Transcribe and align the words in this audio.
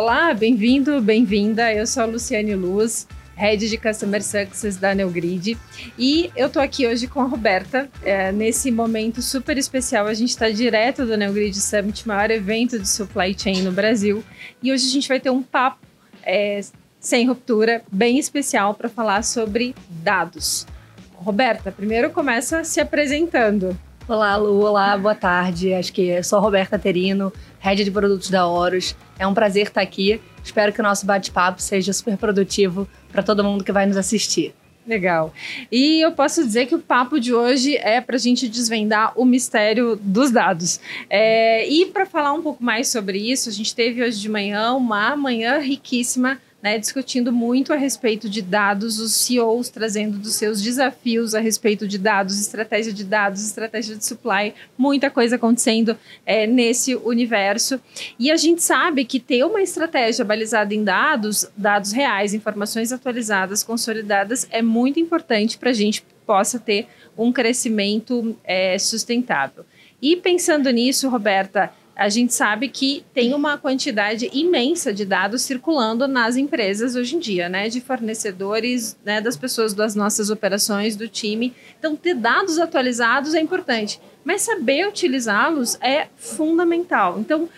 Olá, 0.00 0.32
bem-vindo, 0.32 1.00
bem-vinda. 1.00 1.74
Eu 1.74 1.84
sou 1.84 2.04
a 2.04 2.06
Luciane 2.06 2.54
Luz, 2.54 3.08
Head 3.34 3.68
de 3.68 3.76
Customer 3.76 4.22
Success 4.22 4.76
da 4.76 4.94
Neogrid. 4.94 5.58
E 5.98 6.30
eu 6.36 6.48
tô 6.48 6.60
aqui 6.60 6.86
hoje 6.86 7.08
com 7.08 7.20
a 7.20 7.24
Roberta, 7.24 7.90
é, 8.04 8.30
nesse 8.30 8.70
momento 8.70 9.20
super 9.20 9.58
especial. 9.58 10.06
A 10.06 10.14
gente 10.14 10.28
está 10.28 10.50
direto 10.50 11.04
do 11.04 11.16
Neogrid 11.16 11.60
Summit, 11.60 12.06
maior 12.06 12.30
evento 12.30 12.78
de 12.78 12.88
supply 12.88 13.34
chain 13.36 13.62
no 13.62 13.72
Brasil. 13.72 14.22
E 14.62 14.72
hoje 14.72 14.86
a 14.86 14.92
gente 14.92 15.08
vai 15.08 15.18
ter 15.18 15.30
um 15.30 15.42
papo 15.42 15.84
é, 16.22 16.60
sem 17.00 17.26
ruptura, 17.26 17.82
bem 17.90 18.20
especial 18.20 18.74
para 18.74 18.88
falar 18.88 19.24
sobre 19.24 19.74
dados. 19.88 20.64
Roberta, 21.12 21.72
primeiro 21.72 22.10
começa 22.10 22.62
se 22.62 22.80
apresentando. 22.80 23.76
Olá, 24.08 24.36
Lu. 24.36 24.60
Olá, 24.60 24.96
boa 24.96 25.14
tarde. 25.14 25.74
Acho 25.74 25.92
que 25.92 26.22
sou 26.22 26.38
a 26.38 26.40
Roberta 26.40 26.78
Terino, 26.78 27.32
head 27.58 27.84
de 27.84 27.90
produtos 27.90 28.30
da 28.30 28.46
Horus. 28.46 28.96
É 29.18 29.26
um 29.26 29.34
prazer 29.34 29.66
estar 29.66 29.80
aqui. 29.80 30.20
Espero 30.42 30.72
que 30.72 30.80
o 30.80 30.82
nosso 30.82 31.04
bate-papo 31.04 31.60
seja 31.60 31.92
super 31.92 32.16
produtivo 32.16 32.88
para 33.10 33.22
todo 33.22 33.42
mundo 33.42 33.64
que 33.64 33.72
vai 33.72 33.86
nos 33.86 33.96
assistir. 33.96 34.54
Legal. 34.88 35.34
E 35.70 36.00
eu 36.00 36.12
posso 36.12 36.42
dizer 36.42 36.64
que 36.64 36.74
o 36.74 36.78
papo 36.78 37.20
de 37.20 37.34
hoje 37.34 37.76
é 37.76 38.00
para 38.00 38.16
a 38.16 38.18
gente 38.18 38.48
desvendar 38.48 39.12
o 39.16 39.24
mistério 39.24 39.96
dos 39.96 40.30
dados. 40.30 40.80
É, 41.10 41.68
e 41.68 41.84
para 41.86 42.06
falar 42.06 42.32
um 42.32 42.40
pouco 42.40 42.64
mais 42.64 42.88
sobre 42.88 43.18
isso, 43.18 43.50
a 43.50 43.52
gente 43.52 43.74
teve 43.74 44.02
hoje 44.02 44.18
de 44.18 44.30
manhã 44.30 44.72
uma 44.72 45.14
manhã 45.14 45.58
riquíssima 45.58 46.40
né, 46.62 46.78
discutindo 46.78 47.32
muito 47.32 47.72
a 47.72 47.76
respeito 47.76 48.28
de 48.28 48.42
dados, 48.42 48.98
os 48.98 49.12
CEOs 49.12 49.68
trazendo 49.68 50.18
dos 50.18 50.34
seus 50.34 50.60
desafios 50.60 51.34
a 51.34 51.40
respeito 51.40 51.86
de 51.86 51.98
dados, 51.98 52.40
estratégia 52.40 52.92
de 52.92 53.04
dados, 53.04 53.44
estratégia 53.44 53.94
de 53.94 54.04
supply, 54.04 54.54
muita 54.76 55.08
coisa 55.08 55.36
acontecendo 55.36 55.96
é, 56.26 56.46
nesse 56.46 56.96
universo. 56.96 57.80
E 58.18 58.30
a 58.30 58.36
gente 58.36 58.62
sabe 58.62 59.04
que 59.04 59.20
ter 59.20 59.44
uma 59.44 59.62
estratégia 59.62 60.24
balizada 60.24 60.74
em 60.74 60.82
dados, 60.82 61.48
dados 61.56 61.92
reais, 61.92 62.34
informações 62.34 62.92
atualizadas, 62.92 63.62
consolidadas, 63.62 64.48
é 64.50 64.60
muito 64.60 64.98
importante 64.98 65.56
para 65.56 65.70
a 65.70 65.74
gente 65.74 66.04
possa 66.26 66.58
ter 66.58 66.88
um 67.16 67.32
crescimento 67.32 68.36
é, 68.44 68.78
sustentável. 68.78 69.64
E 70.00 70.16
pensando 70.16 70.70
nisso, 70.70 71.08
Roberta, 71.08 71.72
a 71.98 72.08
gente 72.08 72.32
sabe 72.32 72.68
que 72.68 73.04
tem 73.12 73.34
uma 73.34 73.58
quantidade 73.58 74.30
imensa 74.32 74.92
de 74.92 75.04
dados 75.04 75.42
circulando 75.42 76.06
nas 76.06 76.36
empresas 76.36 76.94
hoje 76.94 77.16
em 77.16 77.18
dia, 77.18 77.48
né? 77.48 77.68
De 77.68 77.80
fornecedores, 77.80 78.96
né? 79.04 79.20
Das 79.20 79.36
pessoas 79.36 79.74
das 79.74 79.96
nossas 79.96 80.30
operações, 80.30 80.94
do 80.94 81.08
time. 81.08 81.52
Então, 81.76 81.96
ter 81.96 82.14
dados 82.14 82.56
atualizados 82.60 83.34
é 83.34 83.40
importante, 83.40 84.00
mas 84.24 84.42
saber 84.42 84.86
utilizá-los 84.86 85.76
é 85.80 86.06
fundamental. 86.16 87.18
Então, 87.18 87.48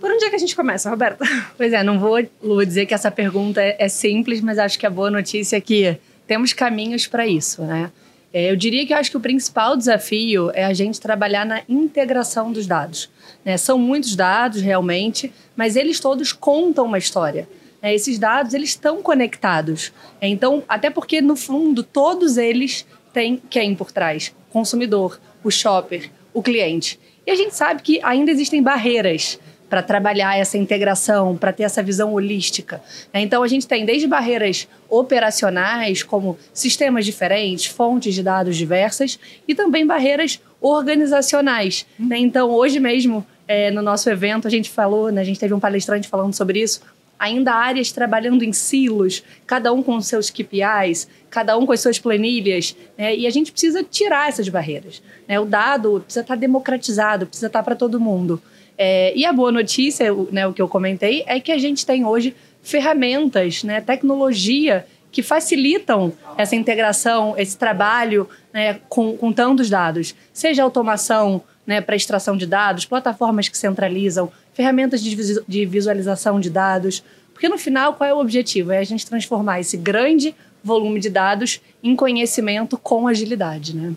por 0.00 0.10
onde 0.10 0.24
é 0.24 0.30
que 0.30 0.36
a 0.36 0.38
gente 0.38 0.56
começa, 0.56 0.88
Roberta? 0.88 1.22
Pois 1.58 1.74
é, 1.74 1.84
não 1.84 2.00
vou, 2.00 2.26
Lu, 2.42 2.64
dizer 2.64 2.86
que 2.86 2.94
essa 2.94 3.10
pergunta 3.10 3.60
é 3.60 3.88
simples, 3.88 4.40
mas 4.40 4.58
acho 4.58 4.78
que 4.78 4.86
a 4.86 4.90
boa 4.90 5.10
notícia 5.10 5.58
é 5.58 5.60
que 5.60 5.98
temos 6.26 6.54
caminhos 6.54 7.06
para 7.06 7.26
isso, 7.26 7.60
né? 7.62 7.92
É, 8.32 8.50
eu 8.50 8.56
diria 8.56 8.86
que 8.86 8.94
eu 8.94 8.96
acho 8.96 9.10
que 9.10 9.16
o 9.16 9.20
principal 9.20 9.76
desafio 9.76 10.50
é 10.54 10.64
a 10.64 10.72
gente 10.72 11.00
trabalhar 11.00 11.44
na 11.44 11.62
integração 11.68 12.50
dos 12.50 12.66
dados. 12.66 13.10
Né? 13.44 13.56
São 13.58 13.78
muitos 13.78 14.16
dados, 14.16 14.62
realmente, 14.62 15.32
mas 15.54 15.76
eles 15.76 16.00
todos 16.00 16.32
contam 16.32 16.86
uma 16.86 16.98
história. 16.98 17.46
Né? 17.82 17.94
Esses 17.94 18.18
dados, 18.18 18.54
eles 18.54 18.70
estão 18.70 19.02
conectados. 19.02 19.92
Então, 20.20 20.62
até 20.66 20.88
porque, 20.88 21.20
no 21.20 21.36
fundo, 21.36 21.82
todos 21.82 22.38
eles 22.38 22.86
têm 23.12 23.40
quem 23.50 23.74
por 23.74 23.92
trás? 23.92 24.34
O 24.48 24.52
consumidor, 24.52 25.20
o 25.44 25.50
shopper, 25.50 26.10
o 26.32 26.42
cliente. 26.42 26.98
E 27.26 27.30
a 27.30 27.34
gente 27.34 27.54
sabe 27.54 27.82
que 27.82 28.00
ainda 28.02 28.30
existem 28.30 28.62
barreiras 28.62 29.38
para 29.72 29.82
trabalhar 29.82 30.38
essa 30.38 30.58
integração, 30.58 31.34
para 31.34 31.50
ter 31.50 31.62
essa 31.62 31.82
visão 31.82 32.12
holística. 32.12 32.82
Né? 33.10 33.22
Então, 33.22 33.42
a 33.42 33.48
gente 33.48 33.66
tem 33.66 33.86
desde 33.86 34.06
barreiras 34.06 34.68
operacionais, 34.86 36.02
como 36.02 36.38
sistemas 36.52 37.06
diferentes, 37.06 37.64
fontes 37.72 38.14
de 38.14 38.22
dados 38.22 38.54
diversas, 38.54 39.18
e 39.48 39.54
também 39.54 39.86
barreiras 39.86 40.38
organizacionais. 40.60 41.86
Né? 41.98 42.18
Então, 42.18 42.50
hoje 42.50 42.78
mesmo, 42.78 43.26
é, 43.48 43.70
no 43.70 43.80
nosso 43.80 44.10
evento, 44.10 44.46
a 44.46 44.50
gente 44.50 44.68
falou, 44.68 45.10
né, 45.10 45.22
a 45.22 45.24
gente 45.24 45.40
teve 45.40 45.54
um 45.54 45.60
palestrante 45.60 46.06
falando 46.06 46.34
sobre 46.34 46.60
isso, 46.60 46.82
ainda 47.18 47.54
áreas 47.54 47.90
trabalhando 47.90 48.44
em 48.44 48.52
silos, 48.52 49.22
cada 49.46 49.72
um 49.72 49.82
com 49.82 49.96
os 49.96 50.06
seus 50.06 50.28
KPIs, 50.28 51.08
cada 51.30 51.56
um 51.56 51.64
com 51.64 51.72
as 51.72 51.80
suas 51.80 51.98
planilhas, 51.98 52.76
né? 52.98 53.16
e 53.16 53.26
a 53.26 53.30
gente 53.30 53.50
precisa 53.50 53.82
tirar 53.82 54.28
essas 54.28 54.50
barreiras. 54.50 55.02
Né? 55.26 55.40
O 55.40 55.46
dado 55.46 56.02
precisa 56.04 56.20
estar 56.20 56.36
democratizado, 56.36 57.26
precisa 57.26 57.46
estar 57.46 57.62
para 57.62 57.74
todo 57.74 57.98
mundo. 57.98 58.42
É, 58.76 59.12
e 59.16 59.24
a 59.24 59.32
boa 59.32 59.52
notícia, 59.52 60.06
né, 60.30 60.46
o 60.46 60.52
que 60.52 60.62
eu 60.62 60.68
comentei, 60.68 61.24
é 61.26 61.38
que 61.40 61.52
a 61.52 61.58
gente 61.58 61.84
tem 61.84 62.04
hoje 62.04 62.34
ferramentas, 62.62 63.62
né, 63.64 63.80
tecnologia 63.80 64.86
que 65.10 65.22
facilitam 65.22 66.12
essa 66.38 66.56
integração, 66.56 67.34
esse 67.36 67.56
trabalho 67.56 68.28
né, 68.52 68.80
com, 68.88 69.16
com 69.16 69.30
tantos 69.30 69.68
dados. 69.68 70.14
Seja 70.32 70.62
automação 70.62 71.42
né, 71.66 71.80
para 71.80 71.94
extração 71.94 72.36
de 72.36 72.46
dados, 72.46 72.86
plataformas 72.86 73.48
que 73.48 73.58
centralizam, 73.58 74.32
ferramentas 74.54 75.02
de, 75.02 75.66
visualização 75.66 76.40
de 76.40 76.48
dados. 76.48 77.04
Porque 77.32 77.48
no 77.48 77.58
final, 77.58 77.94
qual 77.94 78.08
é 78.08 78.14
o 78.14 78.18
objetivo? 78.18 78.72
É 78.72 78.78
a 78.78 78.84
gente 78.84 79.06
transformar 79.06 79.60
esse 79.60 79.76
grande 79.76 80.34
volume 80.64 80.98
de 80.98 81.10
dados 81.10 81.60
em 81.82 81.94
conhecimento 81.94 82.78
com 82.78 83.06
agilidade. 83.06 83.76
Né? 83.76 83.94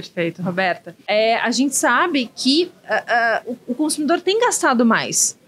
Perfeito, 0.00 0.42
Roberta. 0.42 0.96
É, 1.06 1.36
a 1.36 1.50
gente 1.50 1.74
sabe 1.74 2.30
que 2.34 2.70
uh, 2.84 3.50
uh, 3.50 3.58
o, 3.66 3.74
consumidor 3.74 4.20
tem 4.20 4.38
gastado 4.40 4.84
mais. 4.84 5.38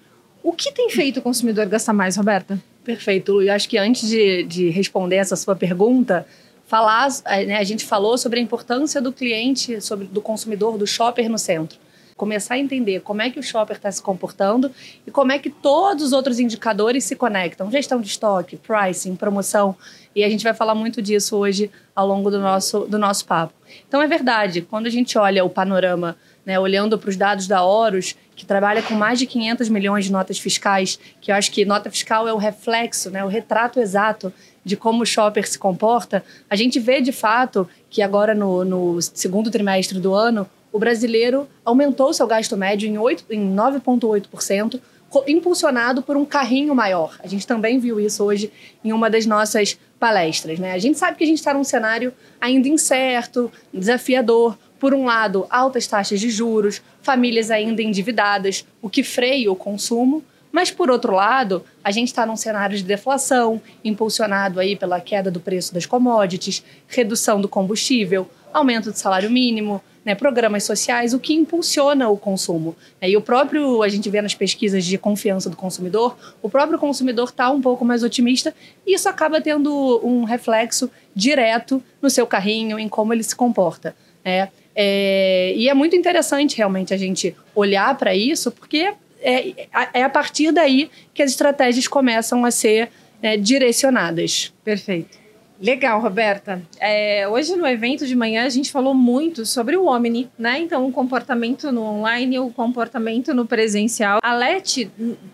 O 0.42 0.52
que 0.52 0.72
tem 0.72 0.88
feito 0.88 1.20
o 1.20 1.22
consumidor 1.22 1.66
gastar 1.66 1.92
mais, 1.92 2.16
Roberta? 2.16 2.58
Perfeito. 2.82 3.42
Eu 3.42 3.52
acho 3.52 3.68
que 3.68 3.76
antes 3.76 4.08
de, 4.08 4.44
de 4.44 4.70
responder 4.70 5.16
essa 5.16 5.36
sua 5.36 5.54
pergunta, 5.54 6.26
falar, 6.66 7.08
né, 7.46 7.58
a 7.58 7.64
gente 7.64 7.84
falou 7.84 8.16
sobre 8.16 8.40
a 8.40 8.42
importância 8.42 9.00
do 9.02 9.12
cliente, 9.12 9.80
sobre 9.80 10.06
do 10.06 10.22
consumidor, 10.22 10.78
do 10.78 10.86
shopper 10.86 11.28
no 11.28 11.38
centro 11.38 11.78
começar 12.18 12.54
a 12.54 12.58
entender 12.58 13.00
como 13.00 13.22
é 13.22 13.30
que 13.30 13.38
o 13.38 13.42
shopper 13.42 13.76
está 13.76 13.90
se 13.90 14.02
comportando 14.02 14.70
e 15.06 15.10
como 15.10 15.30
é 15.30 15.38
que 15.38 15.48
todos 15.48 16.04
os 16.04 16.12
outros 16.12 16.40
indicadores 16.40 17.04
se 17.04 17.14
conectam. 17.14 17.70
Gestão 17.70 18.00
de 18.00 18.08
estoque, 18.08 18.56
pricing, 18.56 19.14
promoção. 19.14 19.76
E 20.14 20.24
a 20.24 20.28
gente 20.28 20.42
vai 20.42 20.52
falar 20.52 20.74
muito 20.74 21.00
disso 21.00 21.36
hoje 21.36 21.70
ao 21.94 22.06
longo 22.06 22.28
do 22.28 22.40
nosso, 22.40 22.80
do 22.80 22.98
nosso 22.98 23.24
papo. 23.24 23.54
Então 23.86 24.02
é 24.02 24.08
verdade, 24.08 24.62
quando 24.62 24.86
a 24.86 24.90
gente 24.90 25.16
olha 25.16 25.44
o 25.44 25.48
panorama, 25.48 26.16
né, 26.44 26.58
olhando 26.58 26.98
para 26.98 27.08
os 27.08 27.16
dados 27.16 27.46
da 27.46 27.62
Horus, 27.62 28.16
que 28.34 28.44
trabalha 28.44 28.82
com 28.82 28.94
mais 28.94 29.18
de 29.18 29.26
500 29.26 29.68
milhões 29.68 30.06
de 30.06 30.12
notas 30.12 30.38
fiscais, 30.40 30.98
que 31.20 31.30
eu 31.30 31.36
acho 31.36 31.52
que 31.52 31.64
nota 31.64 31.88
fiscal 31.88 32.26
é 32.26 32.32
o 32.32 32.36
reflexo, 32.36 33.10
né, 33.10 33.24
o 33.24 33.28
retrato 33.28 33.78
exato 33.78 34.32
de 34.64 34.76
como 34.76 35.02
o 35.02 35.06
shopper 35.06 35.48
se 35.48 35.58
comporta, 35.58 36.24
a 36.50 36.56
gente 36.56 36.80
vê 36.80 37.00
de 37.00 37.12
fato 37.12 37.68
que 37.88 38.02
agora 38.02 38.34
no, 38.34 38.64
no 38.64 39.00
segundo 39.00 39.50
trimestre 39.50 40.00
do 40.00 40.14
ano, 40.14 40.48
o 40.72 40.78
brasileiro 40.78 41.48
aumentou 41.64 42.12
seu 42.12 42.26
gasto 42.26 42.56
médio 42.56 42.88
em, 42.88 42.94
em 43.34 43.54
9,8%, 43.54 44.80
impulsionado 45.26 46.02
por 46.02 46.16
um 46.16 46.24
carrinho 46.24 46.74
maior. 46.74 47.16
A 47.20 47.26
gente 47.26 47.46
também 47.46 47.78
viu 47.78 47.98
isso 47.98 48.22
hoje 48.22 48.52
em 48.84 48.92
uma 48.92 49.08
das 49.08 49.24
nossas 49.24 49.78
palestras. 49.98 50.58
Né? 50.58 50.72
A 50.72 50.78
gente 50.78 50.98
sabe 50.98 51.16
que 51.16 51.24
a 51.24 51.26
gente 51.26 51.38
está 51.38 51.54
num 51.54 51.64
cenário 51.64 52.12
ainda 52.40 52.68
incerto, 52.68 53.50
desafiador. 53.72 54.56
Por 54.78 54.94
um 54.94 55.06
lado, 55.06 55.44
altas 55.50 55.88
taxas 55.88 56.20
de 56.20 56.30
juros, 56.30 56.80
famílias 57.02 57.50
ainda 57.50 57.82
endividadas, 57.82 58.64
o 58.80 58.88
que 58.88 59.02
freia 59.02 59.50
o 59.50 59.56
consumo. 59.56 60.22
Mas, 60.52 60.70
por 60.70 60.90
outro 60.90 61.12
lado, 61.12 61.64
a 61.82 61.90
gente 61.90 62.08
está 62.08 62.24
num 62.24 62.36
cenário 62.36 62.76
de 62.76 62.84
deflação, 62.84 63.60
impulsionado 63.84 64.60
aí 64.60 64.76
pela 64.76 65.00
queda 65.00 65.30
do 65.30 65.40
preço 65.40 65.74
das 65.74 65.84
commodities, 65.84 66.62
redução 66.86 67.40
do 67.40 67.48
combustível, 67.48 68.28
aumento 68.52 68.90
do 68.90 68.96
salário 68.96 69.30
mínimo, 69.30 69.82
né, 70.04 70.14
programas 70.14 70.64
sociais, 70.64 71.12
o 71.12 71.18
que 71.18 71.34
impulsiona 71.34 72.08
o 72.08 72.16
consumo. 72.16 72.74
E 73.02 73.14
o 73.16 73.20
próprio, 73.20 73.82
a 73.82 73.88
gente 73.88 74.08
vê 74.08 74.22
nas 74.22 74.34
pesquisas 74.34 74.84
de 74.84 74.96
confiança 74.96 75.50
do 75.50 75.56
consumidor, 75.56 76.16
o 76.40 76.48
próprio 76.48 76.78
consumidor 76.78 77.28
está 77.28 77.50
um 77.50 77.60
pouco 77.60 77.84
mais 77.84 78.02
otimista 78.02 78.54
e 78.86 78.94
isso 78.94 79.08
acaba 79.08 79.40
tendo 79.40 80.00
um 80.02 80.24
reflexo 80.24 80.90
direto 81.14 81.82
no 82.00 82.08
seu 82.08 82.26
carrinho, 82.26 82.78
em 82.78 82.88
como 82.88 83.12
ele 83.12 83.22
se 83.22 83.36
comporta. 83.36 83.94
Né? 84.24 84.48
É, 84.74 85.52
e 85.54 85.68
é 85.68 85.74
muito 85.74 85.94
interessante 85.94 86.56
realmente 86.56 86.94
a 86.94 86.96
gente 86.96 87.36
olhar 87.54 87.94
para 87.98 88.14
isso, 88.14 88.50
porque 88.50 88.94
é, 89.20 89.66
é 89.92 90.02
a 90.02 90.08
partir 90.08 90.52
daí 90.52 90.90
que 91.12 91.22
as 91.22 91.32
estratégias 91.32 91.86
começam 91.86 92.44
a 92.44 92.50
ser 92.50 92.88
é, 93.20 93.36
direcionadas. 93.36 94.54
Perfeito. 94.64 95.18
Legal, 95.60 96.00
Roberta. 96.00 96.62
É, 96.78 97.26
hoje 97.26 97.56
no 97.56 97.66
evento 97.66 98.06
de 98.06 98.14
manhã 98.14 98.44
a 98.44 98.48
gente 98.48 98.70
falou 98.70 98.94
muito 98.94 99.44
sobre 99.44 99.76
o 99.76 99.86
Omni, 99.86 100.30
né? 100.38 100.60
Então, 100.60 100.86
o 100.86 100.92
comportamento 100.92 101.72
no 101.72 101.82
online, 101.82 102.38
o 102.38 102.48
comportamento 102.50 103.34
no 103.34 103.44
presencial. 103.44 104.20
A 104.22 104.34
LET 104.34 104.88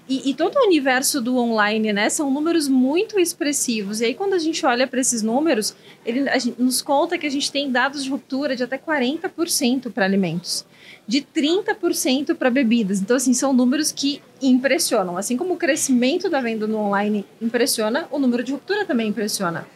e, 0.08 0.30
e 0.30 0.34
todo 0.34 0.56
o 0.56 0.66
universo 0.66 1.20
do 1.20 1.36
online, 1.36 1.92
né? 1.92 2.08
São 2.08 2.30
números 2.30 2.68
muito 2.68 3.20
expressivos. 3.20 4.00
E 4.00 4.06
aí, 4.06 4.14
quando 4.14 4.32
a 4.32 4.38
gente 4.38 4.64
olha 4.64 4.86
para 4.86 4.98
esses 4.98 5.20
números, 5.20 5.76
ele 6.06 6.26
gente, 6.38 6.54
nos 6.58 6.80
conta 6.80 7.18
que 7.18 7.26
a 7.26 7.30
gente 7.30 7.52
tem 7.52 7.70
dados 7.70 8.02
de 8.02 8.08
ruptura 8.08 8.56
de 8.56 8.62
até 8.62 8.78
40% 8.78 9.92
para 9.92 10.06
alimentos. 10.06 10.64
de 11.06 11.20
30% 11.20 12.34
para 12.34 12.48
bebidas. 12.50 12.98
Então, 12.98 13.16
assim, 13.16 13.34
são 13.34 13.52
números 13.52 13.92
que 13.92 14.22
impressionam. 14.40 15.18
Assim 15.18 15.36
como 15.36 15.52
o 15.52 15.56
crescimento 15.58 16.30
da 16.30 16.40
venda 16.40 16.66
no 16.66 16.78
online 16.78 17.26
impressiona, 17.42 18.08
o 18.10 18.18
número 18.18 18.42
de 18.42 18.52
ruptura 18.52 18.86
também 18.86 19.08
impressiona. 19.08 19.66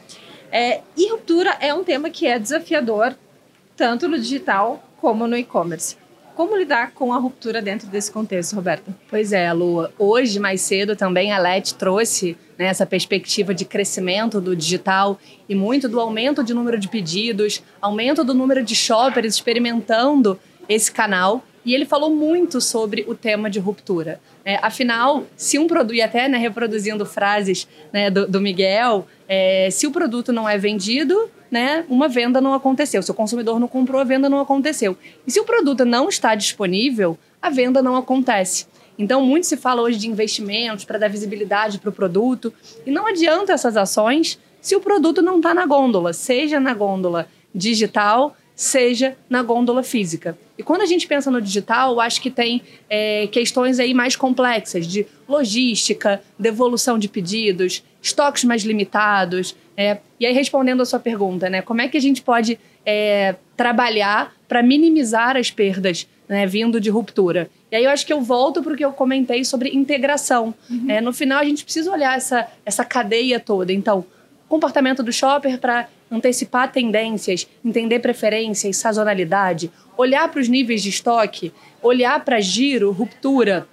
É, 0.50 0.80
e 0.96 1.10
ruptura 1.10 1.56
é 1.60 1.72
um 1.74 1.84
tema 1.84 2.10
que 2.10 2.26
é 2.26 2.38
desafiador, 2.38 3.14
tanto 3.76 4.08
no 4.08 4.18
digital 4.18 4.82
como 5.00 5.26
no 5.26 5.36
e-commerce. 5.36 5.96
Como 6.34 6.56
lidar 6.56 6.92
com 6.92 7.12
a 7.12 7.18
ruptura 7.18 7.60
dentro 7.60 7.88
desse 7.88 8.12
contexto, 8.12 8.54
Roberta? 8.54 8.94
Pois 9.10 9.32
é, 9.32 9.52
Lua. 9.52 9.92
Hoje, 9.98 10.38
mais 10.38 10.60
cedo, 10.60 10.94
também 10.94 11.32
a 11.32 11.38
LET 11.38 11.74
trouxe 11.74 12.36
né, 12.56 12.66
essa 12.66 12.86
perspectiva 12.86 13.52
de 13.52 13.64
crescimento 13.64 14.40
do 14.40 14.54
digital 14.54 15.18
e 15.48 15.54
muito 15.54 15.88
do 15.88 15.98
aumento 15.98 16.44
de 16.44 16.54
número 16.54 16.78
de 16.78 16.88
pedidos, 16.88 17.60
aumento 17.80 18.22
do 18.22 18.34
número 18.34 18.62
de 18.62 18.76
shoppers 18.76 19.34
experimentando 19.34 20.38
esse 20.68 20.92
canal. 20.92 21.42
E 21.64 21.74
ele 21.74 21.84
falou 21.84 22.10
muito 22.10 22.60
sobre 22.60 23.04
o 23.06 23.14
tema 23.14 23.50
de 23.50 23.58
ruptura. 23.58 24.20
É, 24.44 24.56
afinal, 24.62 25.24
se 25.36 25.58
um 25.58 25.66
produto, 25.66 25.94
e 25.94 26.02
até 26.02 26.28
né, 26.28 26.38
reproduzindo 26.38 27.04
frases 27.04 27.68
né, 27.92 28.10
do, 28.10 28.26
do 28.26 28.40
Miguel, 28.40 29.06
é, 29.28 29.68
se 29.70 29.86
o 29.86 29.90
produto 29.90 30.32
não 30.32 30.48
é 30.48 30.56
vendido, 30.56 31.30
né, 31.50 31.84
uma 31.88 32.08
venda 32.08 32.40
não 32.40 32.54
aconteceu. 32.54 33.02
Se 33.02 33.10
o 33.10 33.14
consumidor 33.14 33.58
não 33.60 33.68
comprou, 33.68 34.00
a 34.00 34.04
venda 34.04 34.28
não 34.28 34.40
aconteceu. 34.40 34.96
E 35.26 35.30
se 35.30 35.40
o 35.40 35.44
produto 35.44 35.84
não 35.84 36.08
está 36.08 36.34
disponível, 36.34 37.18
a 37.40 37.50
venda 37.50 37.82
não 37.82 37.96
acontece. 37.96 38.66
Então, 38.98 39.22
muito 39.22 39.46
se 39.46 39.56
fala 39.56 39.82
hoje 39.82 39.98
de 39.98 40.08
investimentos 40.08 40.84
para 40.84 40.98
dar 40.98 41.08
visibilidade 41.08 41.78
para 41.78 41.90
o 41.90 41.92
produto. 41.92 42.52
E 42.84 42.90
não 42.90 43.06
adianta 43.06 43.52
essas 43.52 43.76
ações 43.76 44.38
se 44.60 44.74
o 44.74 44.80
produto 44.80 45.22
não 45.22 45.36
está 45.36 45.54
na 45.54 45.64
gôndola, 45.64 46.12
seja 46.12 46.58
na 46.58 46.74
gôndola 46.74 47.28
digital, 47.54 48.36
seja 48.58 49.16
na 49.30 49.40
gôndola 49.40 49.84
física. 49.84 50.36
E 50.58 50.64
quando 50.64 50.80
a 50.80 50.86
gente 50.86 51.06
pensa 51.06 51.30
no 51.30 51.40
digital, 51.40 51.92
eu 51.92 52.00
acho 52.00 52.20
que 52.20 52.28
tem 52.28 52.60
é, 52.90 53.28
questões 53.28 53.78
aí 53.78 53.94
mais 53.94 54.16
complexas 54.16 54.84
de 54.84 55.06
logística, 55.28 56.20
devolução 56.36 56.98
de 56.98 57.08
pedidos, 57.08 57.84
estoques 58.02 58.42
mais 58.42 58.64
limitados. 58.64 59.54
É, 59.76 59.98
e 60.18 60.26
aí, 60.26 60.34
respondendo 60.34 60.80
a 60.80 60.84
sua 60.84 60.98
pergunta, 60.98 61.48
né, 61.48 61.62
como 61.62 61.80
é 61.82 61.86
que 61.86 61.96
a 61.96 62.00
gente 62.00 62.20
pode 62.20 62.58
é, 62.84 63.36
trabalhar 63.56 64.34
para 64.48 64.60
minimizar 64.60 65.36
as 65.36 65.52
perdas 65.52 66.08
né, 66.28 66.44
vindo 66.44 66.80
de 66.80 66.90
ruptura? 66.90 67.48
E 67.70 67.76
aí 67.76 67.84
eu 67.84 67.90
acho 67.92 68.04
que 68.04 68.12
eu 68.12 68.20
volto 68.20 68.60
para 68.60 68.72
o 68.72 68.76
que 68.76 68.84
eu 68.84 68.92
comentei 68.92 69.44
sobre 69.44 69.68
integração. 69.68 70.52
Uhum. 70.68 70.90
É, 70.90 71.00
no 71.00 71.12
final, 71.12 71.38
a 71.38 71.44
gente 71.44 71.62
precisa 71.62 71.92
olhar 71.92 72.16
essa, 72.16 72.48
essa 72.66 72.84
cadeia 72.84 73.38
toda. 73.38 73.72
Então, 73.72 74.04
comportamento 74.48 75.00
do 75.00 75.12
shopper 75.12 75.60
para 75.60 75.88
antecipar 76.10 76.72
tendências, 76.72 77.46
entender 77.64 77.98
preferências, 78.00 78.76
sazonalidade, 78.76 79.70
olhar 79.96 80.28
para 80.28 80.40
os 80.40 80.48
níveis 80.48 80.82
de 80.82 80.88
estoque, 80.88 81.52
olhar 81.82 82.24
para 82.24 82.40
giro, 82.40 82.90
ruptura. 82.92 83.68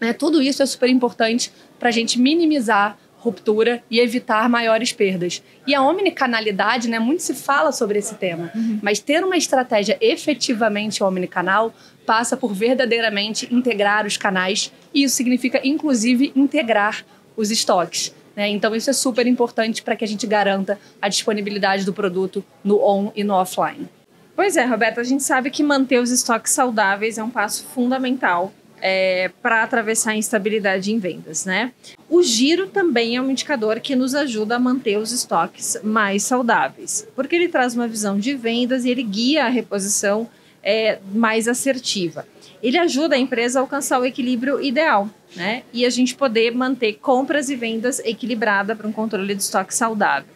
Né? 0.00 0.12
Tudo 0.12 0.42
isso 0.42 0.62
é 0.62 0.66
super 0.66 0.88
importante 0.88 1.52
para 1.78 1.88
a 1.88 1.92
gente 1.92 2.18
minimizar 2.18 2.98
ruptura 3.20 3.82
e 3.90 4.00
evitar 4.00 4.48
maiores 4.48 4.92
perdas. 4.92 5.42
E 5.66 5.74
a 5.74 5.82
omnicanalidade, 5.82 6.88
né, 6.88 6.98
muito 6.98 7.22
se 7.22 7.34
fala 7.34 7.70
sobre 7.70 7.98
esse 7.98 8.14
tema, 8.14 8.50
uhum. 8.54 8.78
mas 8.82 8.98
ter 8.98 9.22
uma 9.22 9.36
estratégia 9.36 9.98
efetivamente 10.00 11.02
omnicanal 11.04 11.72
passa 12.06 12.36
por 12.36 12.54
verdadeiramente 12.54 13.46
integrar 13.54 14.06
os 14.06 14.16
canais 14.16 14.72
e 14.92 15.04
isso 15.04 15.16
significa 15.16 15.60
inclusive 15.62 16.32
integrar 16.34 17.04
os 17.36 17.50
estoques. 17.50 18.14
Né? 18.34 18.48
Então, 18.48 18.74
isso 18.74 18.90
é 18.90 18.92
super 18.92 19.26
importante 19.26 19.82
para 19.82 19.96
que 19.96 20.04
a 20.04 20.08
gente 20.08 20.26
garanta 20.26 20.78
a 21.00 21.08
disponibilidade 21.08 21.84
do 21.84 21.92
produto 21.92 22.44
no 22.64 22.80
on 22.82 23.12
e 23.14 23.24
no 23.24 23.34
offline. 23.34 23.88
Pois 24.36 24.56
é, 24.56 24.64
Roberta, 24.64 25.00
a 25.00 25.04
gente 25.04 25.22
sabe 25.22 25.50
que 25.50 25.62
manter 25.62 25.98
os 26.00 26.10
estoques 26.10 26.52
saudáveis 26.52 27.18
é 27.18 27.22
um 27.22 27.30
passo 27.30 27.64
fundamental 27.64 28.52
é, 28.80 29.30
para 29.42 29.62
atravessar 29.62 30.12
a 30.12 30.16
instabilidade 30.16 30.92
em 30.92 30.98
vendas, 30.98 31.44
né? 31.44 31.72
O 32.08 32.22
giro 32.22 32.66
também 32.66 33.16
é 33.16 33.22
um 33.22 33.30
indicador 33.30 33.80
que 33.80 33.94
nos 33.94 34.14
ajuda 34.14 34.56
a 34.56 34.58
manter 34.58 34.96
os 34.96 35.12
estoques 35.12 35.76
mais 35.82 36.22
saudáveis, 36.22 37.06
porque 37.14 37.36
ele 37.36 37.48
traz 37.48 37.74
uma 37.74 37.86
visão 37.86 38.18
de 38.18 38.34
vendas 38.34 38.84
e 38.84 38.90
ele 38.90 39.02
guia 39.02 39.44
a 39.44 39.48
reposição 39.48 40.28
é, 40.62 40.98
mais 41.12 41.48
assertiva 41.48 42.26
ele 42.62 42.78
ajuda 42.78 43.14
a 43.14 43.18
empresa 43.18 43.58
a 43.58 43.62
alcançar 43.62 43.98
o 43.98 44.04
equilíbrio 44.04 44.62
ideal, 44.62 45.08
né? 45.34 45.62
E 45.72 45.86
a 45.86 45.90
gente 45.90 46.14
poder 46.14 46.54
manter 46.54 46.94
compras 46.94 47.48
e 47.48 47.56
vendas 47.56 48.00
equilibrada 48.00 48.76
para 48.76 48.86
um 48.86 48.92
controle 48.92 49.34
de 49.34 49.42
estoque 49.42 49.74
saudável. 49.74 50.28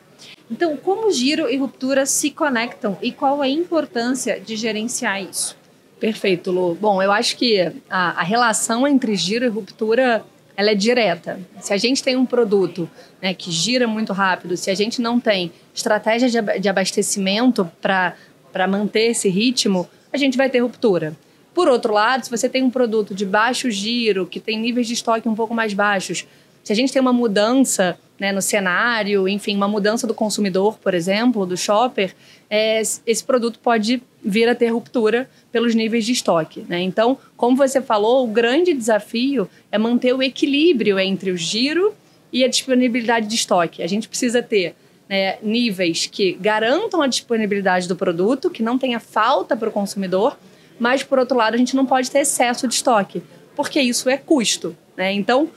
Então, 0.50 0.76
como 0.76 1.10
giro 1.10 1.48
e 1.50 1.56
ruptura 1.56 2.06
se 2.06 2.30
conectam 2.30 2.98
e 3.02 3.12
qual 3.12 3.42
a 3.42 3.48
importância 3.48 4.40
de 4.40 4.56
gerenciar 4.56 5.22
isso? 5.22 5.56
Perfeito, 5.98 6.50
Lu. 6.50 6.74
Bom, 6.74 7.02
eu 7.02 7.12
acho 7.12 7.36
que 7.36 7.60
a, 7.88 8.20
a 8.20 8.22
relação 8.22 8.86
entre 8.86 9.14
giro 9.16 9.44
e 9.44 9.48
ruptura 9.48 10.24
ela 10.56 10.70
é 10.70 10.74
direta. 10.74 11.40
Se 11.60 11.72
a 11.72 11.76
gente 11.76 12.02
tem 12.02 12.16
um 12.16 12.26
produto 12.26 12.88
né, 13.20 13.34
que 13.34 13.50
gira 13.50 13.88
muito 13.88 14.12
rápido, 14.12 14.56
se 14.56 14.70
a 14.70 14.74
gente 14.74 15.02
não 15.02 15.18
tem 15.18 15.50
estratégia 15.74 16.28
de, 16.30 16.60
de 16.60 16.68
abastecimento 16.68 17.68
para 17.82 18.68
manter 18.68 19.10
esse 19.10 19.28
ritmo, 19.28 19.88
a 20.14 20.16
gente 20.16 20.38
vai 20.38 20.48
ter 20.48 20.60
ruptura. 20.60 21.16
Por 21.52 21.66
outro 21.66 21.92
lado, 21.92 22.24
se 22.24 22.30
você 22.30 22.48
tem 22.48 22.62
um 22.62 22.70
produto 22.70 23.12
de 23.12 23.26
baixo 23.26 23.68
giro, 23.68 24.26
que 24.26 24.38
tem 24.38 24.56
níveis 24.58 24.86
de 24.86 24.94
estoque 24.94 25.28
um 25.28 25.34
pouco 25.34 25.52
mais 25.52 25.74
baixos, 25.74 26.24
se 26.62 26.72
a 26.72 26.76
gente 26.76 26.92
tem 26.92 27.02
uma 27.02 27.12
mudança 27.12 27.98
né, 28.18 28.30
no 28.30 28.40
cenário, 28.40 29.28
enfim, 29.28 29.56
uma 29.56 29.66
mudança 29.66 30.06
do 30.06 30.14
consumidor, 30.14 30.78
por 30.78 30.94
exemplo, 30.94 31.44
do 31.44 31.56
shopper, 31.56 32.14
é, 32.48 32.80
esse 32.80 33.24
produto 33.24 33.58
pode 33.58 34.00
vir 34.24 34.48
a 34.48 34.54
ter 34.54 34.68
ruptura 34.68 35.28
pelos 35.50 35.74
níveis 35.74 36.06
de 36.06 36.12
estoque. 36.12 36.64
Né? 36.68 36.80
Então, 36.80 37.18
como 37.36 37.56
você 37.56 37.82
falou, 37.82 38.24
o 38.24 38.28
grande 38.28 38.72
desafio 38.72 39.50
é 39.72 39.78
manter 39.78 40.14
o 40.14 40.22
equilíbrio 40.22 40.96
entre 41.00 41.32
o 41.32 41.36
giro 41.36 41.92
e 42.32 42.44
a 42.44 42.48
disponibilidade 42.48 43.26
de 43.26 43.34
estoque. 43.34 43.82
A 43.82 43.86
gente 43.88 44.08
precisa 44.08 44.40
ter 44.40 44.76
né, 45.08 45.38
níveis 45.42 46.06
que 46.06 46.32
garantam 46.34 47.02
a 47.02 47.06
disponibilidade 47.06 47.86
do 47.88 47.96
produto, 47.96 48.50
que 48.50 48.62
não 48.62 48.78
tenha 48.78 48.98
falta 48.98 49.56
para 49.56 49.68
o 49.68 49.72
consumidor, 49.72 50.36
mas 50.78 51.02
por 51.02 51.18
outro 51.18 51.36
lado 51.36 51.54
a 51.54 51.58
gente 51.58 51.76
não 51.76 51.86
pode 51.86 52.10
ter 52.10 52.20
excesso 52.20 52.66
de 52.66 52.74
estoque, 52.74 53.22
porque 53.54 53.80
isso 53.80 54.08
é 54.08 54.16
custo. 54.16 54.76
Né? 54.96 55.12
Então, 55.12 55.48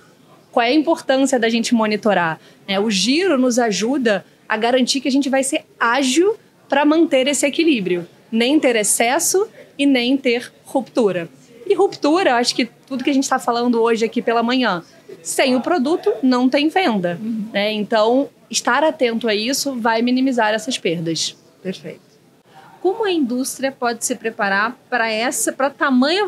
qual 0.52 0.66
é 0.66 0.70
a 0.70 0.74
importância 0.74 1.40
da 1.40 1.50
gente 1.50 1.74
monitorar? 1.74 2.40
É, 2.68 2.80
o 2.80 2.90
giro 2.90 3.38
nos 3.38 3.60
ajuda 3.60 4.26
a 4.48 4.58
garantir 4.58 5.02
que 5.02 5.08
a 5.08 5.12
gente 5.12 5.30
vai 5.30 5.44
ser 5.44 5.64
ágil 5.80 6.36
para 6.70 6.86
manter 6.86 7.28
esse 7.28 7.46
equilíbrio, 7.46 8.08
nem 8.32 8.60
ter 8.60 8.76
excesso 8.76 9.48
e 9.78 9.86
nem 9.86 10.18
ter 10.18 10.52
ruptura. 10.64 11.30
E 11.66 11.74
ruptura, 11.74 12.36
acho 12.36 12.56
que 12.56 12.66
tudo 12.88 13.04
que 13.04 13.10
a 13.10 13.14
gente 13.14 13.24
está 13.24 13.40
falando 13.40 13.82
hoje 13.82 14.06
aqui 14.06 14.22
pela 14.22 14.42
manhã, 14.42 14.84
sem 15.22 15.56
o 15.56 15.62
produto 15.62 16.12
não 16.24 16.48
tem 16.48 16.70
venda. 16.70 17.20
Uhum. 17.22 17.50
Né? 17.54 17.74
Então, 17.74 18.30
estar 18.50 18.84
atento 18.84 19.28
a 19.28 19.36
isso 19.36 19.80
vai 19.80 20.02
minimizar 20.02 20.54
essas 20.54 20.78
perdas. 20.78 21.36
Perfeito 21.62 22.08
como 22.88 23.04
a 23.04 23.12
indústria 23.12 23.70
pode 23.70 24.06
se 24.06 24.16
preparar 24.16 24.78
para 24.90 25.12
essa, 25.12 25.52
para 25.52 25.70
tamanha 25.70 26.24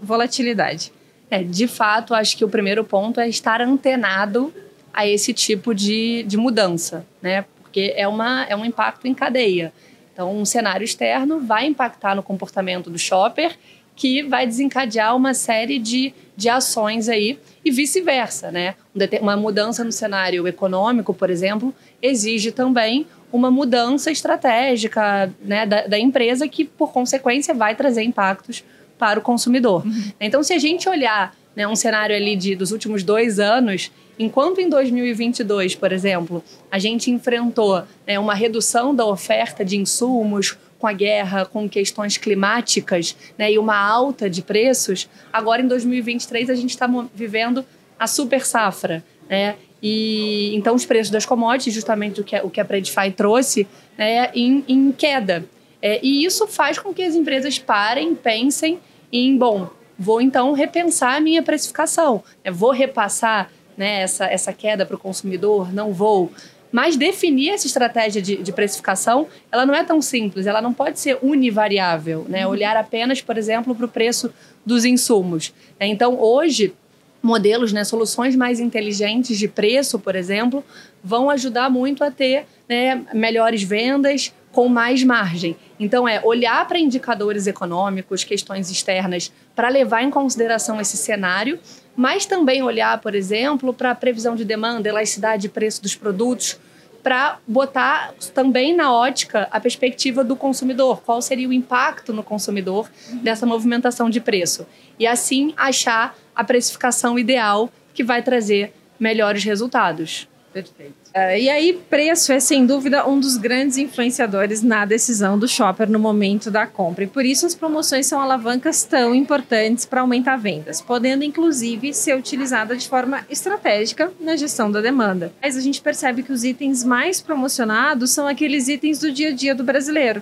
volatilidade? 0.00 0.92
É, 1.30 1.42
de 1.42 1.66
fato, 1.66 2.14
acho 2.14 2.36
que 2.36 2.44
o 2.44 2.48
primeiro 2.48 2.84
ponto 2.84 3.20
é 3.20 3.26
estar 3.26 3.62
antenado 3.62 4.52
a 4.92 5.06
esse 5.06 5.32
tipo 5.32 5.74
de, 5.74 6.22
de 6.24 6.36
mudança, 6.36 7.06
né? 7.22 7.46
Porque 7.62 7.94
é, 7.96 8.06
uma, 8.06 8.44
é 8.44 8.54
um 8.54 8.66
impacto 8.66 9.08
em 9.08 9.14
cadeia. 9.14 9.72
Então, 10.12 10.36
um 10.36 10.44
cenário 10.44 10.84
externo 10.84 11.40
vai 11.40 11.66
impactar 11.66 12.14
no 12.14 12.22
comportamento 12.22 12.90
do 12.90 12.98
shopper, 12.98 13.56
que 13.96 14.22
vai 14.22 14.46
desencadear 14.46 15.16
uma 15.16 15.32
série 15.32 15.78
de, 15.78 16.12
de 16.36 16.48
ações 16.48 17.08
aí 17.08 17.38
e 17.64 17.70
vice-versa, 17.70 18.50
né? 18.50 18.74
Uma 19.20 19.36
mudança 19.36 19.84
no 19.84 19.92
cenário 19.92 20.46
econômico, 20.48 21.14
por 21.14 21.30
exemplo, 21.30 21.74
exige 22.02 22.50
também 22.50 23.06
uma 23.32 23.50
mudança 23.50 24.10
estratégica 24.10 25.32
né, 25.40 25.66
da, 25.66 25.86
da, 25.86 25.98
empresa 25.98 26.46
que, 26.46 26.64
por 26.64 26.92
consequência, 26.92 27.52
vai 27.52 27.74
trazer 27.74 28.02
impactos 28.02 28.64
para 28.96 29.18
o 29.18 29.22
consumidor. 29.22 29.84
Uhum. 29.84 30.12
Então, 30.20 30.42
se 30.42 30.52
a 30.52 30.58
gente 30.58 30.88
olhar 30.88 31.34
né, 31.54 31.66
um 31.66 31.74
cenário 31.74 32.14
ali 32.14 32.36
de, 32.36 32.54
dos 32.54 32.70
últimos 32.70 33.02
dois 33.02 33.40
anos, 33.40 33.90
enquanto 34.18 34.60
em 34.60 34.68
2022, 34.68 35.74
por 35.74 35.92
exemplo, 35.92 36.42
a 36.70 36.78
gente 36.78 37.10
enfrentou 37.10 37.82
né, 38.06 38.18
uma 38.18 38.34
redução 38.34 38.94
da 38.94 39.04
oferta 39.04 39.64
de 39.64 39.76
insumos 39.76 40.56
com 40.78 40.86
a 40.86 40.92
guerra, 40.92 41.46
com 41.46 41.68
questões 41.68 42.16
climáticas 42.16 43.16
né, 43.38 43.52
e 43.52 43.58
uma 43.58 43.76
alta 43.76 44.28
de 44.28 44.42
preços, 44.42 45.08
agora 45.32 45.62
em 45.62 45.66
2023 45.66 46.50
a 46.50 46.54
gente 46.54 46.70
está 46.70 46.86
vivendo 47.14 47.64
a 47.98 48.06
super 48.06 48.44
safra. 48.44 49.02
Né? 49.28 49.56
E 49.82 50.54
então 50.54 50.74
os 50.74 50.84
preços 50.84 51.10
das 51.10 51.26
commodities, 51.26 51.74
justamente 51.74 52.20
o 52.20 52.24
que, 52.24 52.36
o 52.36 52.50
que 52.50 52.60
a 52.60 52.64
Predify 52.64 53.10
trouxe, 53.10 53.66
né, 53.96 54.30
em, 54.34 54.64
em 54.68 54.92
queda. 54.92 55.44
É, 55.80 56.00
e 56.02 56.24
isso 56.24 56.46
faz 56.46 56.78
com 56.78 56.94
que 56.94 57.02
as 57.02 57.14
empresas 57.14 57.58
parem, 57.58 58.14
pensem 58.14 58.78
em, 59.12 59.36
bom, 59.36 59.68
vou 59.98 60.20
então 60.20 60.52
repensar 60.52 61.16
a 61.16 61.20
minha 61.20 61.42
precificação, 61.42 62.22
né, 62.44 62.50
vou 62.50 62.70
repassar 62.70 63.50
né, 63.76 64.02
essa, 64.02 64.26
essa 64.26 64.52
queda 64.52 64.84
para 64.86 64.96
o 64.96 64.98
consumidor, 64.98 65.72
não 65.72 65.92
vou. 65.92 66.30
Mas 66.70 66.96
definir 66.96 67.50
essa 67.50 67.68
estratégia 67.68 68.20
de, 68.20 68.36
de, 68.36 68.52
precificação, 68.52 69.28
ela 69.52 69.64
não 69.64 69.74
é 69.74 69.84
tão 69.84 70.02
simples, 70.02 70.46
ela 70.46 70.60
não 70.60 70.74
pode 70.74 70.98
ser 70.98 71.18
univariável, 71.22 72.26
né? 72.28 72.44
Uhum. 72.44 72.52
Olhar 72.52 72.76
apenas, 72.76 73.22
por 73.22 73.38
exemplo, 73.38 73.74
para 73.76 73.86
o 73.86 73.88
preço 73.88 74.34
dos 74.66 74.84
insumos. 74.84 75.54
Então, 75.78 76.20
hoje, 76.20 76.74
modelos, 77.22 77.72
né, 77.72 77.84
soluções 77.84 78.34
mais 78.34 78.58
inteligentes 78.58 79.38
de 79.38 79.46
preço, 79.46 79.98
por 80.00 80.16
exemplo, 80.16 80.64
vão 81.02 81.30
ajudar 81.30 81.70
muito 81.70 82.02
a 82.02 82.10
ter 82.10 82.44
né, 82.68 83.02
melhores 83.14 83.62
vendas 83.62 84.32
com 84.50 84.68
mais 84.68 85.02
margem. 85.02 85.56
Então, 85.80 86.06
é 86.06 86.20
olhar 86.24 86.66
para 86.68 86.78
indicadores 86.78 87.46
econômicos, 87.46 88.24
questões 88.24 88.70
externas, 88.70 89.32
para 89.54 89.68
levar 89.68 90.02
em 90.02 90.10
consideração 90.10 90.80
esse 90.80 90.96
cenário, 90.96 91.58
mas 91.96 92.26
também 92.26 92.62
olhar, 92.62 93.00
por 93.00 93.14
exemplo, 93.14 93.72
para 93.72 93.90
a 93.90 93.94
previsão 93.94 94.34
de 94.34 94.44
demanda, 94.44 94.88
elasticidade 94.88 95.42
de 95.42 95.48
preço 95.48 95.82
dos 95.82 95.94
produtos, 95.94 96.58
para 97.02 97.38
botar 97.46 98.14
também 98.32 98.74
na 98.74 98.90
ótica 98.90 99.46
a 99.50 99.60
perspectiva 99.60 100.24
do 100.24 100.34
consumidor, 100.34 101.02
qual 101.02 101.20
seria 101.20 101.46
o 101.46 101.52
impacto 101.52 102.14
no 102.14 102.22
consumidor 102.22 102.90
dessa 103.22 103.44
movimentação 103.44 104.08
de 104.08 104.20
preço. 104.20 104.66
E 104.98 105.06
assim 105.06 105.52
achar 105.54 106.16
a 106.34 106.42
precificação 106.42 107.18
ideal 107.18 107.70
que 107.92 108.02
vai 108.02 108.22
trazer 108.22 108.72
melhores 108.98 109.44
resultados. 109.44 110.26
Perfeito. 110.50 111.03
Uh, 111.14 111.38
e 111.38 111.48
aí, 111.48 111.80
preço 111.88 112.32
é 112.32 112.40
sem 112.40 112.66
dúvida 112.66 113.08
um 113.08 113.20
dos 113.20 113.36
grandes 113.36 113.78
influenciadores 113.78 114.62
na 114.62 114.84
decisão 114.84 115.38
do 115.38 115.46
shopper 115.46 115.88
no 115.88 116.00
momento 116.00 116.50
da 116.50 116.66
compra. 116.66 117.04
E 117.04 117.06
por 117.06 117.24
isso 117.24 117.46
as 117.46 117.54
promoções 117.54 118.06
são 118.06 118.20
alavancas 118.20 118.82
tão 118.82 119.14
importantes 119.14 119.86
para 119.86 120.00
aumentar 120.00 120.36
vendas, 120.36 120.80
podendo 120.80 121.22
inclusive 121.22 121.94
ser 121.94 122.16
utilizada 122.16 122.76
de 122.76 122.88
forma 122.88 123.24
estratégica 123.30 124.12
na 124.18 124.34
gestão 124.34 124.72
da 124.72 124.80
demanda. 124.80 125.32
Mas 125.40 125.56
a 125.56 125.60
gente 125.60 125.80
percebe 125.80 126.24
que 126.24 126.32
os 126.32 126.42
itens 126.42 126.82
mais 126.82 127.20
promocionados 127.20 128.10
são 128.10 128.26
aqueles 128.26 128.66
itens 128.66 128.98
do 128.98 129.12
dia 129.12 129.28
a 129.28 129.32
dia 129.32 129.54
do 129.54 129.62
brasileiro 129.62 130.20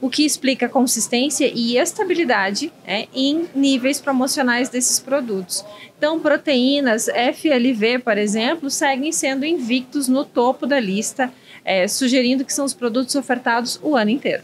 o 0.00 0.10
que 0.10 0.24
explica 0.24 0.68
consistência 0.68 1.50
e 1.52 1.78
estabilidade 1.78 2.72
é, 2.86 3.08
em 3.14 3.46
níveis 3.54 4.00
promocionais 4.00 4.68
desses 4.68 5.00
produtos. 5.00 5.64
Então, 5.96 6.20
proteínas 6.20 7.08
FLV, 7.08 8.00
por 8.00 8.18
exemplo, 8.18 8.68
seguem 8.68 9.10
sendo 9.10 9.46
invictos 9.46 10.08
no 10.08 10.25
topo 10.26 10.66
da 10.66 10.78
lista, 10.78 11.32
é, 11.64 11.88
sugerindo 11.88 12.44
que 12.44 12.52
são 12.52 12.64
os 12.64 12.74
produtos 12.74 13.14
ofertados 13.14 13.80
o 13.82 13.96
ano 13.96 14.10
inteiro. 14.10 14.42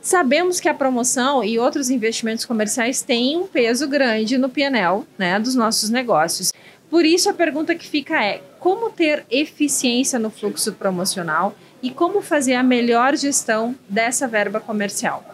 Sabemos 0.00 0.60
que 0.60 0.68
a 0.68 0.74
promoção 0.74 1.42
e 1.42 1.58
outros 1.58 1.88
investimentos 1.88 2.44
comerciais 2.44 3.00
têm 3.00 3.38
um 3.38 3.46
peso 3.46 3.88
grande 3.88 4.36
no 4.36 4.50
PNL 4.50 5.04
né, 5.16 5.38
dos 5.40 5.54
nossos 5.54 5.88
negócios. 5.88 6.52
Por 6.90 7.06
isso, 7.06 7.30
a 7.30 7.34
pergunta 7.34 7.74
que 7.74 7.86
fica 7.86 8.22
é: 8.22 8.42
como 8.60 8.90
ter 8.90 9.24
eficiência 9.30 10.18
no 10.18 10.30
fluxo 10.30 10.72
promocional 10.74 11.54
e 11.82 11.90
como 11.90 12.20
fazer 12.20 12.54
a 12.54 12.62
melhor 12.62 13.16
gestão 13.16 13.74
dessa 13.88 14.28
verba 14.28 14.60
comercial. 14.60 15.24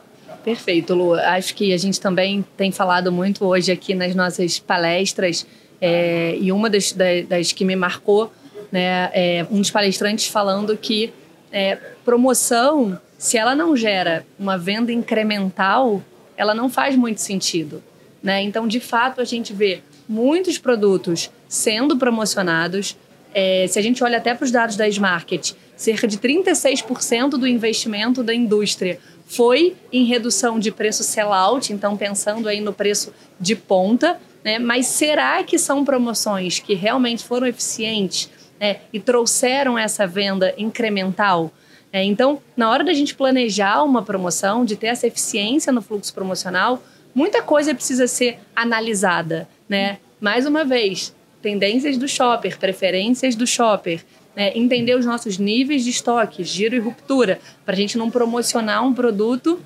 Perfeito, 0.45 0.95
Lu. 0.95 1.15
Acho 1.15 1.55
que 1.55 1.73
a 1.73 1.77
gente 1.77 2.01
também 2.01 2.45
tem 2.57 2.73
falado 2.73 3.13
muito 3.13 3.45
hoje 3.45 3.71
aqui 3.71 3.95
nas 3.95 4.15
nossas 4.15 4.59
palestras, 4.59 5.47
é, 5.81 6.37
e 6.41 6.53
uma 6.53 6.69
das, 6.69 6.95
das, 7.29 7.53
que 7.53 7.65
me 7.65 7.77
marcou, 7.77 8.33
né, 8.71 9.11
é 9.13 9.47
um 9.51 9.59
dos 9.59 9.71
palestrantes 9.71 10.27
falando 10.27 10.77
que 10.77 11.13
é, 11.53 11.77
promoção, 12.05 12.99
se 13.19 13.37
ela 13.37 13.55
não 13.55 13.77
gera 13.77 14.25
uma 14.39 14.57
venda 14.57 14.93
incremental, 14.93 16.03
ela 16.37 16.55
não 16.55 16.69
faz 16.69 16.97
muito 16.97 17.21
sentido. 17.21 17.83
Né? 18.23 18.43
Então, 18.43 18.69
de 18.69 18.81
fato, 18.81 19.21
a 19.21 19.25
gente 19.25 19.53
vê 19.53 19.83
muitos 20.09 20.59
produtos 20.59 21.31
sendo 21.49 21.97
promocionados. 21.97 22.97
É, 23.35 23.67
se 23.69 23.79
a 23.79 23.83
gente 23.83 24.03
olha 24.03 24.19
até 24.19 24.35
para 24.35 24.45
os 24.45 24.51
dados 24.51 24.77
da 24.77 24.89
Smarket, 24.89 25.55
cerca 25.77 26.07
de 26.07 26.19
36% 26.19 27.31
do 27.31 27.47
investimento 27.47 28.23
da 28.23 28.35
indústria 28.35 28.99
foi 29.27 29.77
em 29.93 30.05
redução 30.05 30.59
de 30.59 30.73
preço 30.73 31.05
sell-out, 31.05 31.73
então 31.73 31.97
pensando 31.97 32.49
aí 32.49 32.61
no 32.61 32.73
preço 32.73 33.15
de 33.39 33.55
ponta, 33.55 34.19
né? 34.43 34.59
Mas 34.59 34.87
será 34.87 35.45
que 35.45 35.59
são 35.59 35.85
promoções 35.85 36.59
que 36.59 36.75
realmente 36.75 37.23
foram 37.25 37.47
eficientes 37.47 38.29
né? 38.61 38.81
e 38.93 39.01
trouxeram 39.01 39.79
essa 39.79 40.07
venda 40.07 40.55
incremental? 40.59 41.51
É, 41.93 42.05
então, 42.05 42.41
na 42.57 42.71
hora 42.71 42.85
da 42.85 42.93
gente 42.93 43.15
planejar 43.15 43.83
uma 43.83 44.03
promoção, 44.03 44.65
de 44.65 44.77
ter 44.77 44.89
essa 44.89 45.07
eficiência 45.07 45.73
no 45.73 45.83
fluxo 45.83 46.15
promocional, 46.15 46.81
muita 47.15 47.43
coisa 47.43 47.75
precisa 47.75 48.07
ser 48.07 48.39
analisada, 48.55 49.49
né? 49.69 49.99
Mais 50.21 50.47
uma 50.47 50.65
vez, 50.65 51.15
tendências 51.41 51.97
do 51.97 52.07
shopper, 52.07 52.59
preferências 52.59 53.35
do 53.35 53.47
shopper, 53.47 54.05
né, 54.37 54.53
entender 54.55 54.95
os 54.95 55.05
nossos 55.05 55.39
níveis 55.39 55.83
de 55.83 55.91
estoque, 55.91 56.45
giro 56.45 56.77
e 56.77 56.79
ruptura, 56.79 57.41
para 57.65 57.75
a 57.75 57.77
gente 57.77 57.99
não 57.99 58.11
promocionar 58.11 58.85
um 58.85 58.93
produto 58.93 59.61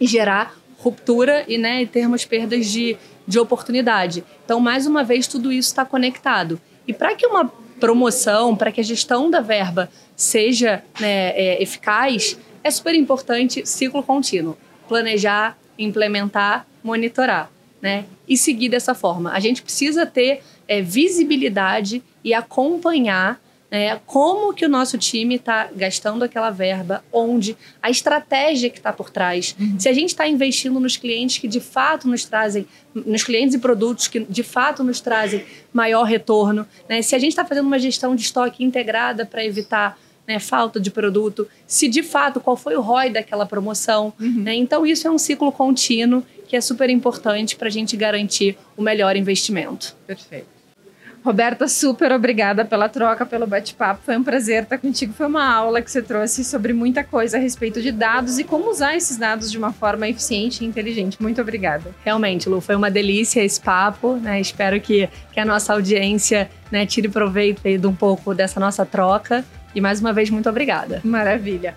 e 0.00 0.06
gerar 0.06 0.56
ruptura 0.78 1.44
e, 1.48 1.58
né, 1.58 1.82
e 1.82 1.86
termos 1.86 2.24
perdas 2.24 2.66
de, 2.66 2.96
de 3.26 3.38
oportunidade. 3.38 4.24
Então, 4.44 4.60
mais 4.60 4.86
uma 4.86 5.02
vez, 5.02 5.26
tudo 5.26 5.52
isso 5.52 5.68
está 5.68 5.84
conectado. 5.84 6.60
E 6.86 6.92
para 6.92 7.14
que 7.14 7.26
uma 7.26 7.52
promoção, 7.78 8.56
para 8.56 8.70
que 8.72 8.80
a 8.80 8.84
gestão 8.84 9.30
da 9.30 9.40
verba 9.40 9.90
seja 10.16 10.82
né, 11.00 11.30
é, 11.30 11.62
eficaz, 11.62 12.38
é 12.62 12.70
super 12.70 12.94
importante 12.94 13.64
ciclo 13.66 14.02
contínuo. 14.02 14.56
Planejar, 14.88 15.56
implementar, 15.78 16.66
monitorar. 16.82 17.50
Né? 17.80 18.06
E 18.26 18.36
seguir 18.36 18.68
dessa 18.68 18.94
forma. 18.94 19.32
A 19.32 19.38
gente 19.38 19.62
precisa 19.62 20.04
ter 20.04 20.42
é, 20.66 20.82
visibilidade 20.82 22.02
e 22.24 22.34
acompanhar 22.34 23.40
é, 23.70 23.98
como 24.06 24.54
que 24.54 24.64
o 24.64 24.68
nosso 24.68 24.96
time 24.96 25.36
está 25.36 25.68
gastando 25.74 26.22
aquela 26.22 26.50
verba, 26.50 27.04
onde, 27.12 27.56
a 27.82 27.90
estratégia 27.90 28.70
que 28.70 28.78
está 28.78 28.92
por 28.92 29.10
trás. 29.10 29.54
Uhum. 29.58 29.78
Se 29.78 29.88
a 29.88 29.92
gente 29.92 30.10
está 30.10 30.26
investindo 30.26 30.80
nos 30.80 30.96
clientes 30.96 31.38
que 31.38 31.46
de 31.46 31.60
fato 31.60 32.08
nos 32.08 32.24
trazem, 32.24 32.66
nos 32.94 33.22
clientes 33.22 33.54
e 33.54 33.58
produtos 33.58 34.08
que 34.08 34.20
de 34.20 34.42
fato 34.42 34.82
nos 34.82 35.00
trazem 35.00 35.44
maior 35.72 36.04
retorno, 36.04 36.66
né? 36.88 37.02
se 37.02 37.14
a 37.14 37.18
gente 37.18 37.30
está 37.30 37.44
fazendo 37.44 37.66
uma 37.66 37.78
gestão 37.78 38.16
de 38.16 38.22
estoque 38.22 38.64
integrada 38.64 39.26
para 39.26 39.44
evitar 39.44 39.98
né, 40.26 40.38
falta 40.38 40.78
de 40.78 40.90
produto, 40.90 41.48
se 41.66 41.88
de 41.88 42.02
fato 42.02 42.38
qual 42.38 42.54
foi 42.54 42.76
o 42.76 42.82
ROI 42.82 43.10
daquela 43.10 43.46
promoção. 43.46 44.12
Uhum. 44.20 44.42
Né? 44.42 44.54
Então, 44.54 44.84
isso 44.84 45.08
é 45.08 45.10
um 45.10 45.16
ciclo 45.16 45.50
contínuo 45.50 46.22
que 46.46 46.54
é 46.54 46.60
super 46.60 46.90
importante 46.90 47.56
para 47.56 47.68
a 47.68 47.70
gente 47.70 47.96
garantir 47.96 48.58
o 48.76 48.82
melhor 48.82 49.16
investimento. 49.16 49.96
Perfeito. 50.06 50.57
Roberta, 51.24 51.68
super 51.68 52.12
obrigada 52.12 52.64
pela 52.64 52.88
troca, 52.88 53.26
pelo 53.26 53.46
bate-papo. 53.46 54.00
Foi 54.04 54.16
um 54.16 54.22
prazer 54.22 54.62
estar 54.62 54.78
contigo. 54.78 55.12
Foi 55.12 55.26
uma 55.26 55.44
aula 55.44 55.82
que 55.82 55.90
você 55.90 56.00
trouxe 56.00 56.44
sobre 56.44 56.72
muita 56.72 57.02
coisa 57.04 57.36
a 57.36 57.40
respeito 57.40 57.82
de 57.82 57.92
dados 57.92 58.38
e 58.38 58.44
como 58.44 58.70
usar 58.70 58.96
esses 58.96 59.16
dados 59.16 59.50
de 59.50 59.58
uma 59.58 59.72
forma 59.72 60.08
eficiente 60.08 60.64
e 60.64 60.66
inteligente. 60.66 61.20
Muito 61.20 61.40
obrigada. 61.40 61.94
Realmente, 62.04 62.48
Lu, 62.48 62.60
foi 62.60 62.76
uma 62.76 62.90
delícia 62.90 63.42
esse 63.44 63.60
papo. 63.60 64.16
Né? 64.16 64.40
Espero 64.40 64.80
que, 64.80 65.08
que 65.32 65.40
a 65.40 65.44
nossa 65.44 65.72
audiência 65.72 66.50
né, 66.70 66.86
tire 66.86 67.08
proveito 67.08 67.62
de 67.62 67.86
um 67.86 67.94
pouco 67.94 68.34
dessa 68.34 68.58
nossa 68.60 68.86
troca. 68.86 69.44
E 69.74 69.80
mais 69.80 70.00
uma 70.00 70.12
vez, 70.12 70.30
muito 70.30 70.48
obrigada. 70.48 71.00
Maravilha. 71.04 71.74